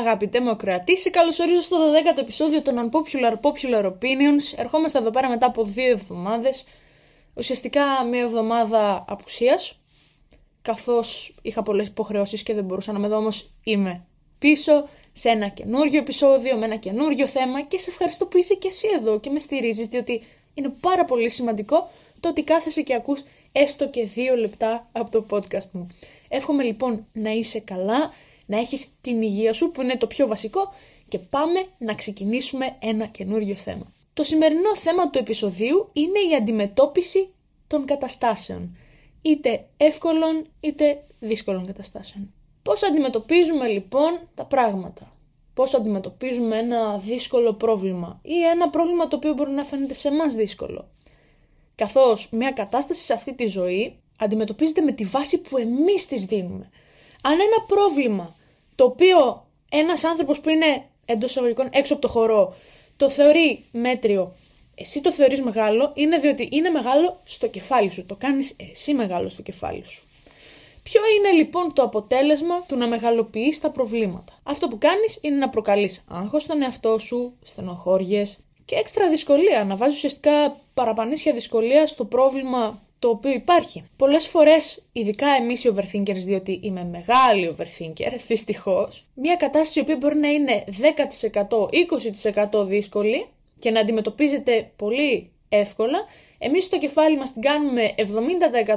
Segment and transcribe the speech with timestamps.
[0.00, 4.56] Αγαπητέ μου ακροατή, σε καλωσορίζω στο 12ο επεισόδιο των Unpopular Popular Opinions.
[4.56, 6.64] Ερχόμαστε εδώ πέρα μετά από δύο εβδομάδες.
[7.34, 9.78] Ουσιαστικά μια εβδομάδα απουσίας,
[10.62, 14.04] καθώς είχα πολλές υποχρεώσεις και δεν μπορούσα να με δω, όμως είμαι
[14.38, 18.68] πίσω σε ένα καινούριο επεισόδιο, με ένα καινούριο θέμα και σε ευχαριστώ που είσαι και
[18.68, 20.22] εσύ εδώ και με στηρίζεις, διότι
[20.54, 25.26] είναι πάρα πολύ σημαντικό το ότι κάθεσαι και ακούς έστω και δύο λεπτά από το
[25.30, 25.88] podcast μου.
[26.28, 28.12] Εύχομαι λοιπόν να είσαι καλά,
[28.50, 30.74] να έχεις την υγεία σου που είναι το πιο βασικό
[31.08, 33.92] και πάμε να ξεκινήσουμε ένα καινούριο θέμα.
[34.12, 37.28] Το σημερινό θέμα του επεισοδίου είναι η αντιμετώπιση
[37.66, 38.76] των καταστάσεων,
[39.22, 42.32] είτε εύκολων είτε δύσκολων καταστάσεων.
[42.62, 45.16] Πώς αντιμετωπίζουμε λοιπόν τα πράγματα,
[45.54, 50.34] πώς αντιμετωπίζουμε ένα δύσκολο πρόβλημα ή ένα πρόβλημα το οποίο μπορεί να φαίνεται σε εμάς
[50.34, 50.88] δύσκολο;
[51.74, 56.70] Καθώς μια κατάσταση σε αυτή τη ζωή αντιμετωπίζεται με τη βάση που εμείς της δίνουμε.
[57.22, 58.34] Αν ένα πρόβλημα
[58.80, 62.54] το οποίο ένας άνθρωπος που είναι εντός εισαγωγικών έξω από το χορό
[62.96, 64.32] το θεωρεί μέτριο,
[64.74, 68.06] εσύ το θεωρείς μεγάλο, είναι διότι είναι μεγάλο στο κεφάλι σου.
[68.06, 70.02] Το κάνεις εσύ μεγάλο στο κεφάλι σου.
[70.82, 75.48] Ποιο είναι λοιπόν το αποτέλεσμα του να μεγαλοποιείς τα προβλήματα; Αυτό που κάνεις είναι να
[75.48, 82.04] προκαλείς άγχος στον εαυτό σου, στενοχώριες και έξτρα δυσκολία, να βάζεις ουσιαστικά παραπανήσια δυσκολία στο
[82.04, 83.84] πρόβλημα το οποίο υπάρχει.
[83.96, 89.96] Πολλές φορές, ειδικά εμείς οι overthinkers, διότι είμαι μεγάλη overthinker, δυστυχώς, μια κατάσταση η οποία
[89.96, 90.64] μπορεί να είναι
[91.32, 93.26] 10%, 20% δύσκολη
[93.58, 95.98] και να αντιμετωπίζεται πολύ εύκολα,
[96.38, 97.94] εμείς στο κεφάλι μας την κάνουμε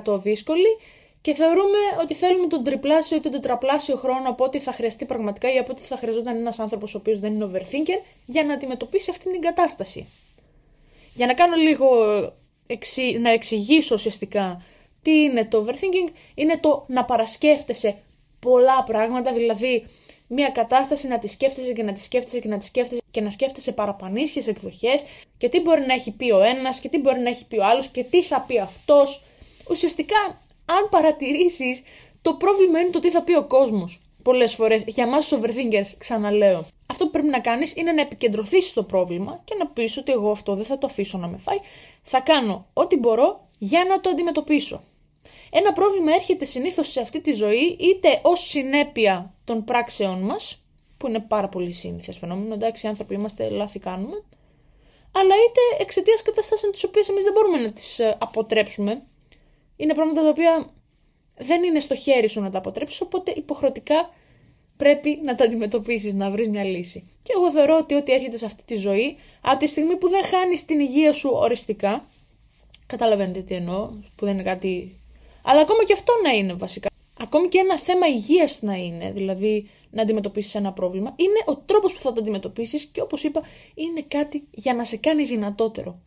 [0.07, 0.77] 70% δύσκολη
[1.21, 5.53] και θεωρούμε ότι θέλουμε τον τριπλάσιο ή τον τετραπλάσιο χρόνο από ό,τι θα χρειαστεί πραγματικά
[5.53, 9.09] ή από ό,τι θα χρειαζόταν ένας άνθρωπος ο οποίος δεν είναι overthinker για να αντιμετωπίσει
[9.09, 10.07] αυτή την κατάσταση.
[11.13, 11.87] Για να κάνω λίγο
[13.21, 14.61] να εξηγήσω ουσιαστικά
[15.01, 17.95] τι είναι το overthinking, είναι το να παρασκέφτεσαι
[18.39, 19.85] πολλά πράγματα, δηλαδή
[20.27, 23.31] μια κατάσταση να τη σκέφτεσαι και να τη σκέφτεσαι και να τη σκέφτεσαι και να
[23.31, 25.05] σκέφτεσαι παραπανήσιες εκδοχές
[25.37, 27.65] και τι μπορεί να έχει πει ο ένας και τι μπορεί να έχει πει ο
[27.65, 29.23] άλλος και τι θα πει αυτός.
[29.69, 31.81] Ουσιαστικά, αν παρατηρήσεις,
[32.21, 34.01] το πρόβλημα είναι το τι θα πει ο κόσμος.
[34.23, 36.65] Πολλές φορές, για εμά τους overthinkers, ξαναλέω.
[36.93, 40.31] Αυτό που πρέπει να κάνεις είναι να επικεντρωθείς στο πρόβλημα και να πεις ότι εγώ
[40.31, 41.57] αυτό δεν θα το αφήσω να με φάει
[42.03, 44.83] θα κάνω ό,τι μπορώ για να το αντιμετωπίσω.
[45.51, 50.63] Ένα πρόβλημα έρχεται συνήθως σε αυτή τη ζωή είτε ως συνέπεια των πράξεών μας,
[50.97, 54.23] που είναι πάρα πολύ σύνηθες φαινόμενο, εντάξει, οι άνθρωποι είμαστε, λάθη κάνουμε,
[55.11, 59.03] αλλά είτε εξαιτίας καταστάσεων τις οποίες εμείς δεν μπορούμε να τις ε, αποτρέψουμε.
[59.75, 60.69] Είναι πράγματα τα οποία
[61.37, 64.09] δεν είναι στο χέρι σου να τα αποτρέψεις, οπότε υποχρεωτικά
[64.83, 67.09] πρέπει να τα αντιμετωπίσεις, να βρεις μια λύση.
[67.23, 70.23] Και εγώ θεωρώ ότι ό,τι έρχεται σε αυτή τη ζωή, από τη στιγμή που δεν
[70.23, 72.05] χάνεις την υγεία σου οριστικά,
[72.85, 74.99] καταλαβαίνετε τι εννοώ, που δεν είναι κάτι.
[75.43, 76.89] Αλλά ακόμα και αυτό να είναι βασικά.
[77.19, 81.93] Ακόμη και ένα θέμα υγείας να είναι, δηλαδή να αντιμετωπίσεις ένα πρόβλημα, είναι ο τρόπος
[81.93, 83.41] που θα το αντιμετωπίσεις και όπως είπα,
[83.73, 85.99] είναι κάτι για να σε κάνει δυνατότερο.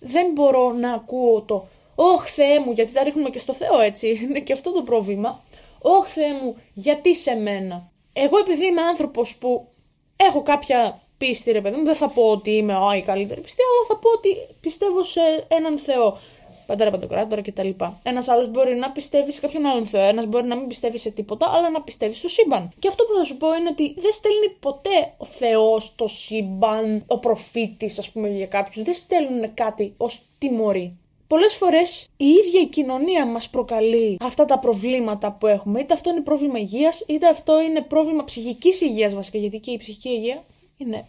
[0.00, 4.08] Δεν μπορώ να ακούω το Ωχ Θεέ μου, γιατί τα ρίχνουμε και στο Θεό έτσι,
[4.22, 5.44] είναι και αυτό το πρόβλημα.
[5.82, 9.68] Ωχ Θεέ μου, γιατί σε μένα εγώ επειδή είμαι άνθρωπος που
[10.16, 13.60] έχω κάποια πίστη, ρε παιδί μου, δεν θα πω ότι είμαι ο, η καλύτερη πιστή,
[13.62, 16.18] αλλά θα πω ότι πιστεύω σε έναν Θεό.
[16.66, 17.68] Πατέρα Παντοκράτορα κτλ.
[18.02, 21.10] Ένας άλλος μπορεί να πιστεύει σε κάποιον άλλον Θεό, ένας μπορεί να μην πιστεύει σε
[21.10, 22.72] τίποτα, αλλά να πιστεύει στο σύμπαν.
[22.78, 27.04] Και αυτό που θα σου πω είναι ότι δεν στέλνει ποτέ ο Θεός, το σύμπαν,
[27.06, 28.84] ο προφήτης, ας πούμε, για κάποιους.
[28.84, 30.96] Δεν στέλνουν κάτι ως τιμωρή.
[31.34, 35.80] Πολλές φορές η ίδια η κοινωνία μας προκαλεί αυτά τα προβλήματα που έχουμε.
[35.80, 39.38] Είτε αυτό είναι πρόβλημα υγείας, είτε αυτό είναι πρόβλημα ψυχικής υγείας βασικά.
[39.38, 40.42] Γιατί και η ψυχική υγεία
[40.76, 41.08] είναι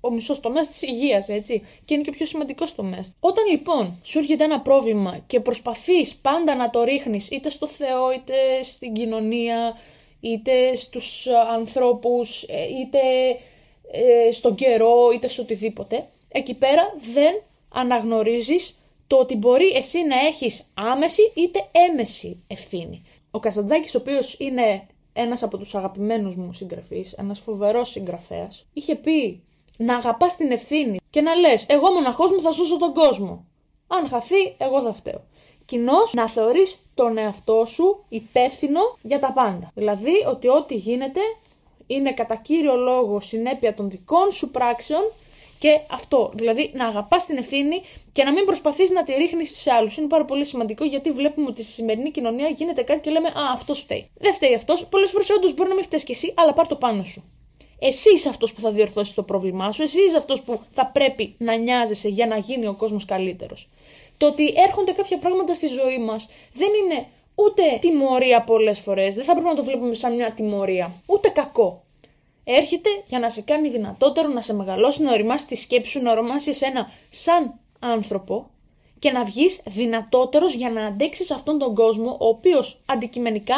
[0.00, 1.66] ο μισός τομέας της υγείας, έτσι.
[1.84, 3.12] Και είναι και ο πιο σημαντικός τομέας.
[3.20, 8.12] Όταν λοιπόν σου έρχεται ένα πρόβλημα και προσπαθείς πάντα να το ρίχνεις είτε στο Θεό,
[8.12, 9.78] είτε στην κοινωνία,
[10.20, 12.98] είτε στους ανθρώπους, ε, είτε
[13.92, 18.76] ε, στον καιρό, είτε σε οτιδήποτε, εκεί πέρα δεν αναγνωρίζεις
[19.12, 23.02] το ότι μπορεί εσύ να έχεις άμεση είτε έμεση ευθύνη.
[23.30, 28.94] Ο Καζαντζάκης, ο οποίος είναι ένας από τους αγαπημένους μου συγγραφείς, ένας φοβερός συγγραφέας, είχε
[28.94, 29.42] πει
[29.76, 33.44] να αγαπάς την ευθύνη και να λες εγώ μοναχός μου θα σώσω τον κόσμο.
[33.86, 35.24] Αν χαθεί, εγώ θα φταίω.
[35.64, 39.70] Κοινώς να θεωρείς τον εαυτό σου υπεύθυνο για τα πάντα.
[39.74, 41.20] Δηλαδή ότι ό,τι γίνεται
[41.86, 45.02] είναι κατά κύριο λόγο συνέπεια των δικών σου πράξεων
[45.58, 46.30] και αυτό.
[46.34, 47.82] Δηλαδή να αγαπάς την ευθύνη
[48.12, 49.96] και να μην προσπαθείς να τη ρίχνεις σε άλλους.
[49.96, 53.52] Είναι πάρα πολύ σημαντικό γιατί βλέπουμε ότι στη σημερινή κοινωνία γίνεται κάτι και λέμε Α,
[53.52, 54.08] αυτός φταίει.
[54.18, 54.86] Δεν φταίει αυτός.
[54.86, 57.24] Πολλές φορές όντως μπορεί να μην φταίεις κι εσύ, αλλά πάρ το πάνω σου.
[57.78, 61.34] Εσύ είσαι αυτός που θα διορθώσεις το πρόβλημά σου, εσύ είσαι αυτός που θα πρέπει
[61.38, 63.68] να νοιάζεσαι για να γίνει ο κόσμος καλύτερος.
[64.16, 69.24] Το ότι έρχονται κάποια πράγματα στη ζωή μας δεν είναι ούτε τιμωρία πολλές φορές, δεν
[69.24, 71.82] θα πρέπει να το βλέπουμε σαν μια τιμωρία, ούτε κακό.
[72.44, 76.12] Έρχεται για να σε κάνει δυνατότερο, να σε μεγαλώσει, να οριμάσει τη σκέψη σου, να
[76.12, 78.50] οριμάσεις εσένα σαν άνθρωπο
[78.98, 83.56] και να βγεις δυνατότερος για να αντέξεις αυτόν τον κόσμο, ο οποίος αντικειμενικά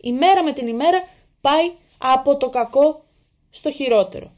[0.00, 1.08] ημέρα με την ημέρα
[1.40, 3.04] πάει από το κακό
[3.50, 4.32] στο χειρότερο.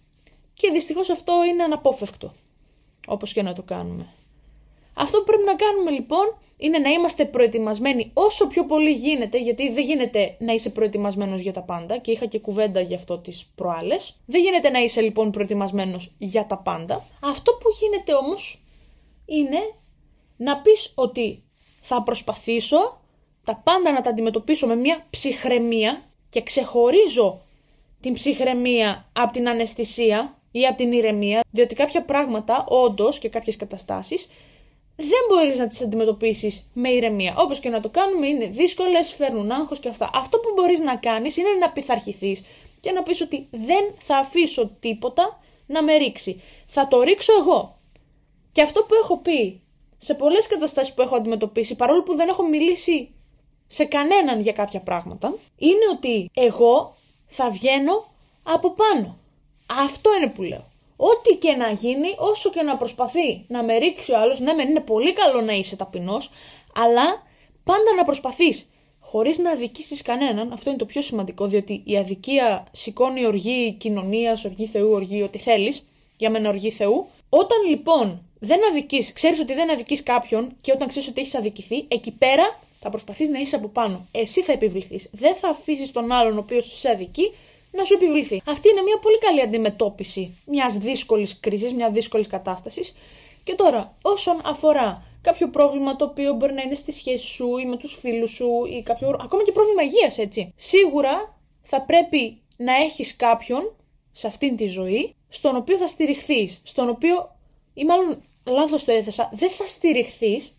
[0.54, 2.32] Και δυστυχώς αυτό είναι αναπόφευκτο,
[3.06, 4.06] όπως και να το κάνουμε.
[4.94, 9.72] Αυτό που πρέπει να κάνουμε λοιπόν είναι να είμαστε προετοιμασμένοι όσο πιο πολύ γίνεται, γιατί
[9.72, 13.46] δεν γίνεται να είσαι προετοιμασμένος για τα πάντα και είχα και κουβέντα γι' αυτό τις
[13.54, 14.16] προάλλες.
[14.26, 17.04] Δεν γίνεται να είσαι λοιπόν προετοιμασμένος για τα πάντα.
[17.20, 18.65] Αυτό που γίνεται όμως
[19.26, 19.58] είναι
[20.36, 21.42] να πεις ότι
[21.80, 23.00] θα προσπαθήσω
[23.44, 27.40] τα πάντα να τα αντιμετωπίσω με μια ψυχραιμία και ξεχωρίζω
[28.00, 33.56] την ψυχραιμία από την αναισθησία ή από την ηρεμία, διότι κάποια πράγματα, όντως και κάποιες
[33.56, 34.30] καταστάσεις,
[34.96, 37.34] δεν μπορείς να τις αντιμετωπίσεις με ηρεμία.
[37.38, 40.10] Όπως και να το κάνουμε, είναι δύσκολες, φέρνουν άγχος και αυτά.
[40.14, 42.44] Αυτό που μπορείς να κάνεις είναι να πειθαρχηθείς
[42.80, 46.42] και να πεις ότι δεν θα αφήσω τίποτα να με ρίξει.
[46.66, 47.75] Θα το ρίξω εγώ.
[48.56, 49.60] Και αυτό που έχω πει
[49.98, 53.08] σε πολλές καταστάσεις που έχω αντιμετωπίσει, παρόλο που δεν έχω μιλήσει
[53.66, 56.94] σε κανέναν για κάποια πράγματα, είναι ότι εγώ
[57.26, 58.04] θα βγαίνω
[58.42, 59.18] από πάνω.
[59.80, 60.64] Αυτό είναι που λέω.
[60.96, 64.68] Ό,τι και να γίνει, όσο και να προσπαθεί να με ρίξει ο άλλος, ναι, μεν
[64.68, 66.30] είναι πολύ καλό να είσαι ταπεινός,
[66.74, 67.22] αλλά
[67.64, 68.70] πάντα να προσπαθείς
[69.00, 70.52] χωρίς να αδικήσεις κανέναν.
[70.52, 75.38] Αυτό είναι το πιο σημαντικό, διότι η αδικία σηκώνει οργή κοινωνίας, οργή Θεού, οργή ό,τι
[75.38, 75.86] θέλεις.
[76.16, 77.06] Για μένα οργή Θεού.
[77.28, 81.84] Όταν λοιπόν δεν αδικείς, ξέρεις ότι δεν αδικείς κάποιον και όταν ξέρεις ότι έχεις αδικηθεί,
[81.88, 84.06] εκεί πέρα θα προσπαθείς να είσαι από πάνω.
[84.12, 85.10] Εσύ θα επιβληθείς.
[85.12, 87.32] Δεν θα αφήσεις τον άλλον ο οποίος σε αδικεί
[87.72, 88.42] να σου επιβληθεί.
[88.46, 92.94] Αυτή είναι μια πολύ καλή αντιμετώπιση μιας δύσκολης κρίσης, μιας δύσκολης κατάστασης.
[93.44, 97.66] Και τώρα, όσον αφορά κάποιο πρόβλημα το οποίο μπορεί να είναι στη σχέση σου ή
[97.66, 99.16] με τους φίλους σου ή κάποιο.
[99.20, 100.52] ακόμα και πρόβλημα υγείας, έτσι.
[100.56, 103.76] Σίγουρα θα πρέπει να έχεις κάποιον
[104.12, 107.36] σε αυτήν τη ζωή στον οποίο θα στηριχθείς, στον οποίο,
[107.74, 110.56] ή μάλλον λάθος το έθεσα, δεν θα στηριχθείς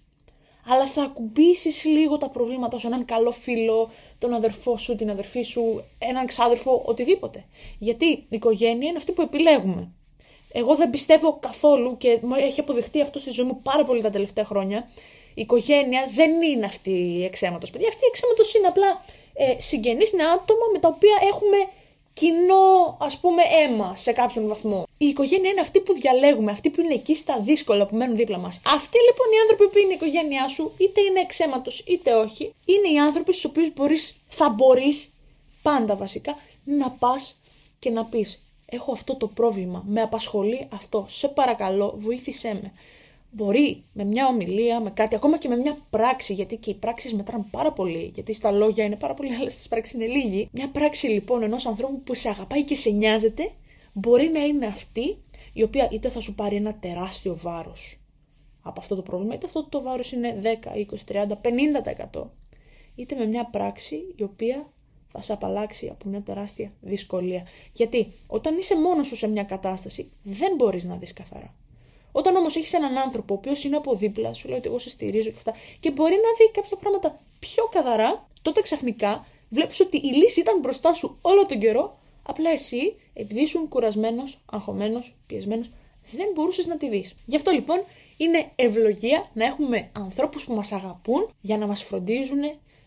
[0.67, 5.41] αλλά θα ακουμπήσεις λίγο τα προβλήματα σου, έναν καλό φίλο, τον αδερφό σου, την αδερφή
[5.41, 7.45] σου, έναν ξάδερφο, οτιδήποτε.
[7.79, 9.91] Γιατί η οικογένεια είναι αυτή που επιλέγουμε.
[10.51, 14.45] Εγώ δεν πιστεύω καθόλου και έχει αποδειχτεί αυτό στη ζωή μου πάρα πολύ τα τελευταία
[14.45, 14.89] χρόνια.
[15.33, 17.69] Η οικογένεια δεν είναι αυτή η εξαίματος.
[17.69, 19.03] Παιδιά, αυτή η εξαίματος είναι απλά
[19.33, 21.57] ε, συγγενείς, είναι άτομα με τα οποία έχουμε
[22.19, 24.87] κοινό ας πούμε αίμα σε κάποιον βαθμό.
[24.97, 28.37] Η οικογένεια είναι αυτή που διαλέγουμε, αυτή που είναι εκεί στα δύσκολα που μένουν δίπλα
[28.37, 28.61] μας.
[28.65, 32.93] Αυτοί λοιπόν οι άνθρωποι που είναι η οικογένειά σου, είτε είναι εξαίματος είτε όχι, είναι
[32.93, 35.13] οι άνθρωποι στους οποίους μπορείς, θα μπορείς
[35.61, 37.35] πάντα βασικά να πας
[37.79, 42.71] και να πεις έχω αυτό το πρόβλημα, με απασχολεί αυτό, σε παρακαλώ βοήθησέ με.
[43.37, 47.13] Μπορεί με μια ομιλία, με κάτι, ακόμα και με μια πράξη, γιατί και οι πράξεις
[47.13, 50.49] μετράνε πάρα πολύ, γιατί στα λόγια είναι πάρα πολύ, αλλά στις πράξεις είναι λίγοι.
[50.51, 53.51] Μια πράξη λοιπόν ενός ανθρώπου που σε αγαπάει και σε νοιάζεται,
[53.93, 55.17] μπορεί να είναι αυτή
[55.53, 57.99] η οποία είτε θα σου πάρει ένα τεράστιο βάρος
[58.61, 61.37] από αυτό το πρόβλημα, είτε αυτό το βάρος είναι 10, 20, 30,
[62.13, 62.23] 50%,
[62.95, 64.73] είτε με μια πράξη η οποία
[65.07, 67.47] θα σε απαλλάξει από μια τεράστια δυσκολία.
[67.71, 71.55] Γιατί όταν είσαι μόνος σου σε μια κατάσταση, δεν μπορείς να δεις καθαρά.
[72.19, 74.89] Όταν όμως έχεις έναν άνθρωπο ο οποίος είναι από δίπλα, σου λέει ότι εγώ σε
[74.89, 79.97] στηρίζω και αυτά, και μπορεί να δει κάποια πράγματα πιο καθαρά, τότε ξαφνικά βλέπεις ότι
[79.97, 85.69] η λύση ήταν μπροστά σου όλο τον καιρό, απλά εσύ, επειδή ήσουν κουρασμένος, αγχωμένος, πιεσμένος,
[86.11, 87.15] δεν μπορούσες να τη δεις.
[87.25, 87.83] Γι' αυτό λοιπόν
[88.17, 92.39] είναι ευλογία να έχουμε ανθρώπους που μας αγαπούν για να μας φροντίζουν,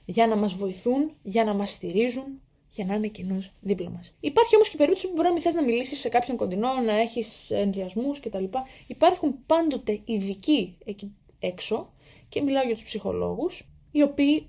[0.05, 4.13] για να μας βοηθούν, για να μας στηρίζουν, για να είναι κοινός δίπλα μας.
[4.21, 6.93] Υπάρχει όμως και περίπτωση που μπορεί να μην θες να μιλήσεις σε κάποιον κοντινό, να
[6.93, 8.45] έχεις ενδιασμούς κτλ.
[8.87, 11.93] Υπάρχουν πάντοτε ειδικοί εκεί έξω
[12.29, 14.49] και μιλάω για τους ψυχολόγους, οι οποίοι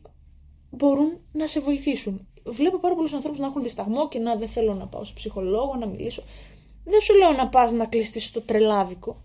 [0.70, 2.28] μπορούν να σε βοηθήσουν.
[2.44, 5.75] Βλέπω πάρα πολλούς ανθρώπους να έχουν δισταγμό και να δεν θέλω να πάω σε ψυχολόγο,
[5.75, 6.24] να μιλήσω.
[6.84, 9.22] Δεν σου λέω να πας να κλειστείς στο τρελάδικο.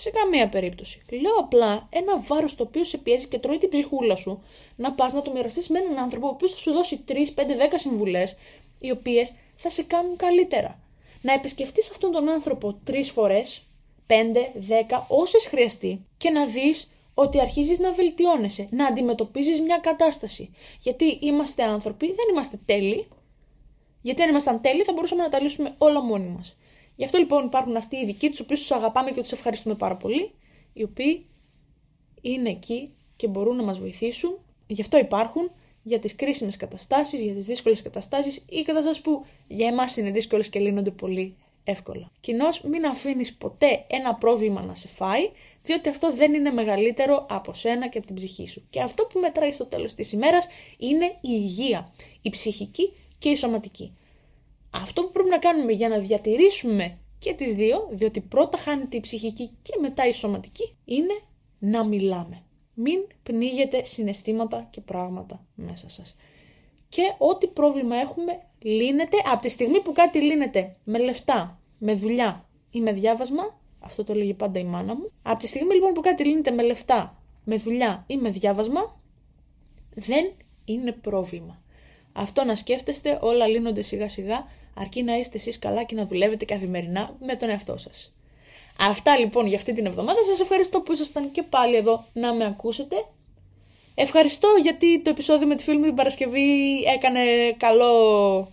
[0.00, 1.02] Σε καμία περίπτωση.
[1.10, 4.42] Λέω απλά ένα βάρος το οποίο σε πιέζει και τρώει την ψυχούλα σου
[4.76, 7.56] να πας να το μοιραστείς με έναν άνθρωπο ο οποίος θα σου δώσει 3, 5,
[7.56, 8.36] 10 συμβουλές,
[8.78, 10.80] οι οποίες θα σε κάνουν καλύτερα.
[11.22, 13.62] Να επισκεφτείς αυτόν τον άνθρωπο τρεις φορές,
[14.06, 20.50] 5, 10, όσες χρειαστεί και να δεις ότι αρχίζεις να βελτιώνεσαι, να αντιμετωπίζεις μια κατάσταση.
[20.80, 23.08] Γιατί είμαστε άνθρωποι, δεν είμαστε τέλειοι.
[24.02, 26.56] Γιατί αν ήμασταν τέλειοι θα μπορούσαμε να τα λύσουμε όλα μόνοι μας.
[27.00, 29.96] Γι' αυτό λοιπόν υπάρχουν αυτοί οι ειδικοί, τους οποίους τους αγαπάμε και τους ευχαριστούμε πάρα
[29.96, 30.30] πολύ,
[30.72, 31.26] οι οποίοι
[32.20, 34.38] είναι εκεί και μπορούν να μας βοηθήσουν.
[34.66, 35.50] Γι' αυτό υπάρχουν
[35.82, 40.48] για τις κρίσιμες καταστάσεις, για τις δύσκολες καταστάσεις ή καταστάσεις που για εμάς είναι δύσκολες
[40.48, 42.10] και λύνονται πολύ εύκολα.
[42.20, 45.30] Κοινώς, μην αφήνεις ποτέ ένα πρόβλημα να σε φάει,
[45.62, 48.66] διότι αυτό δεν είναι μεγαλύτερο από σένα και από την ψυχή σου.
[48.70, 51.92] Και αυτό που μετράει στο τέλος της ημέρας είναι η υγεία,
[52.22, 53.94] η ψυχική και η σωματική.
[54.70, 59.00] Αυτό που πρέπει να κάνουμε για να διατηρήσουμε και τις δύο, διότι πρώτα χάνεται η
[59.00, 61.20] ψυχική και μετά η σωματική, είναι
[61.58, 62.42] να μιλάμε.
[62.74, 66.16] Μην πνίγετε συναισθήματα και πράγματα μέσα σας.
[66.88, 72.48] Και ό,τι πρόβλημα έχουμε λύνεται από τη στιγμή που κάτι λύνεται με λεφτά, με δουλειά
[72.70, 76.00] ή με διάβασμα, αυτό το έλεγε πάντα η μάνα μου, από τη στιγμή λοιπόν που
[76.00, 79.00] κάτι λύνεται με λεφτά, με δουλειά ή με διάβασμα,
[79.94, 80.32] δεν
[80.64, 81.62] είναι πρόβλημα.
[82.12, 86.44] Αυτό να σκέφτεστε, όλα λύνονται σιγά σιγά, αρκεί να είστε εσείς καλά και να δουλεύετε
[86.44, 88.12] καθημερινά με τον εαυτό σας.
[88.78, 90.18] Αυτά λοιπόν για αυτή την εβδομάδα.
[90.24, 92.96] Σας ευχαριστώ που ήσασταν και πάλι εδώ να με ακούσετε.
[93.94, 98.48] Ευχαριστώ γιατί το επεισόδιο με τη φίλη μου την Παρασκευή έκανε καλό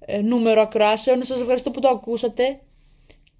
[0.00, 1.24] ε, νούμερο ακροάσεων.
[1.24, 2.60] Σας ευχαριστώ που το ακούσατε.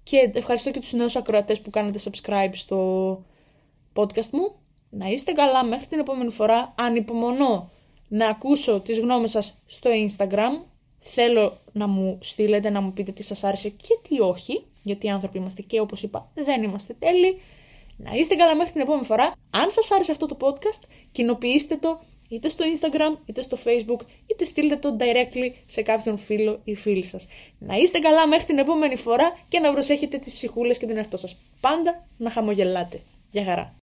[0.03, 3.23] Και ευχαριστώ και τους νέους ακροατές που κάνετε subscribe στο
[3.93, 4.51] podcast μου.
[4.89, 6.73] Να είστε καλά μέχρι την επόμενη φορά.
[6.77, 7.69] Ανυπομονώ
[8.07, 10.63] να ακούσω τις γνώμες σας στο Instagram.
[10.99, 14.63] Θέλω να μου στείλετε, να μου πείτε τι σας άρεσε και τι όχι.
[14.83, 17.41] Γιατί οι άνθρωποι είμαστε και όπως είπα δεν είμαστε τέλειοι.
[17.97, 19.31] Να είστε καλά μέχρι την επόμενη φορά.
[19.49, 24.45] Αν σας άρεσε αυτό το podcast, κοινοποιήστε το είτε στο Instagram, είτε στο Facebook, είτε
[24.45, 27.27] στείλτε το directly σε κάποιον φίλο ή φίλη σας.
[27.59, 31.17] Να είστε καλά μέχρι την επόμενη φορά και να προσέχετε τις ψυχούλες και την εαυτό
[31.17, 31.37] σας.
[31.59, 33.01] Πάντα να χαμογελάτε.
[33.29, 33.78] Γεια χαρά.